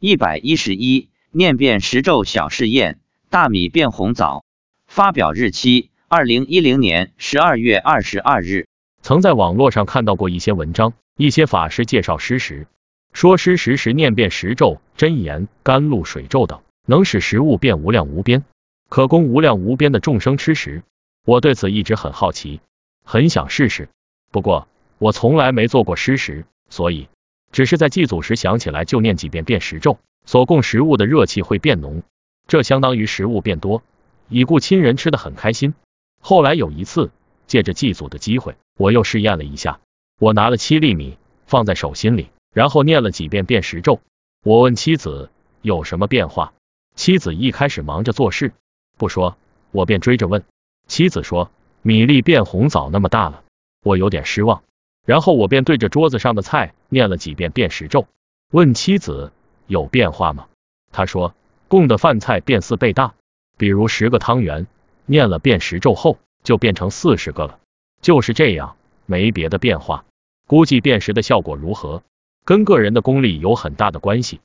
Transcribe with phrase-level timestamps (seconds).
[0.00, 3.00] 一百一十一，念遍十咒小试验，
[3.30, 4.44] 大米变红枣。
[4.86, 8.68] 发表日期：二零一零年十二月二十二日。
[9.02, 12.68] 曾在网络上看到过一些文章，一些法师介绍施食，
[13.12, 18.44] 说施食时念遍十咒、真言、甘露水咒等，能使食物变无量无边，
[18.88, 20.84] 可供无量无边的众生吃食。
[21.24, 22.60] 我对此一直很好奇，
[23.02, 23.88] 很想试试。
[24.30, 24.68] 不过
[24.98, 27.08] 我从来没做过施食，所以
[27.52, 32.02] 只是在祭祖时想起来就念几遍变食咒，所供食物的热气会变浓，
[32.46, 33.82] 这相当于食物变多，
[34.28, 35.74] 已故亲人吃的很开心。
[36.20, 37.10] 后来有一次，
[37.46, 39.80] 借着祭祖的机会，我又试验了一下。
[40.20, 41.16] 我拿了七粒米
[41.46, 44.00] 放在手心里，然后念了几遍变食咒。
[44.44, 45.30] 我问妻子
[45.62, 46.52] 有什么变化，
[46.94, 48.52] 妻子一开始忙着做事，
[48.96, 49.36] 不说，
[49.70, 50.44] 我便追着问。
[50.86, 51.50] 妻子说
[51.82, 53.44] ：“米粒变红枣那么大了。”
[53.84, 54.62] 我有点失望，
[55.08, 58.06] 然后我便对着桌子上的菜念了几遍辨识咒，
[58.52, 59.32] 问妻子
[59.66, 60.48] 有变化吗？
[60.92, 61.34] 他说
[61.66, 63.14] ：“供的饭菜变四倍大，
[63.56, 64.66] 比如十个汤圆，
[65.06, 67.58] 念了辨识咒后就变成四十个了。”
[68.02, 70.04] 就是这样，没别的变化。
[70.46, 72.02] 估计辨识的效果如何，
[72.44, 74.42] 跟个人的功力有很大的关系。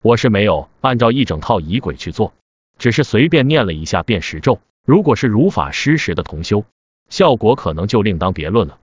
[0.00, 2.32] 我是没有按照一整套仪轨去做，
[2.78, 4.60] 只是随便念了一下辨识咒。
[4.86, 6.64] 如果是如法施食的同修，
[7.08, 8.78] 效果可能就另当别论了。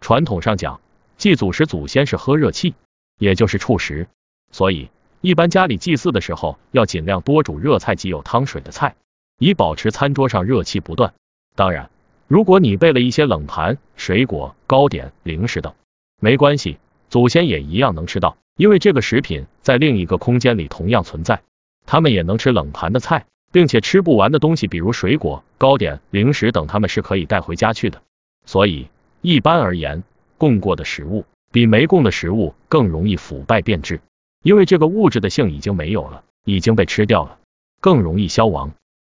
[0.00, 0.80] 传统上讲，
[1.16, 2.74] 祭祖时祖先是喝热气，
[3.18, 4.08] 也就是触食，
[4.50, 8.96] 所以一般家里祭祀的时候要尽量多煮热菜及有汤水的菜，
[9.38, 11.14] 以保持餐桌上热气不断。
[11.54, 11.90] 当然，
[12.26, 15.74] 如果你备了一些冷盘、水果、糕点、零食等，
[16.20, 16.78] 没关系，
[17.08, 21.42] 祖先也一样能吃到，因为这个食品在另一个空间里同样存在，
[21.86, 23.26] 他们也能吃冷盘的菜。
[23.52, 28.00] 并且吃不完的东西，比如水果、糕点、零食等，他们是可以带回家去的。
[28.46, 28.86] 所以
[29.22, 30.02] 一般而言，
[30.38, 34.00] 供过的食物比没供的食物更容易腐败变质，
[34.42, 37.38] 因为这个物质的性已经没有了，已经被吃掉了，
[37.80, 38.72] 更容易消亡。